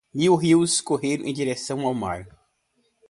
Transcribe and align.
Mil 0.15 0.33
rios 0.35 0.81
correm 0.81 1.27
em 1.29 1.31
direção 1.31 1.85
ao 1.85 1.93
mar 1.93 2.25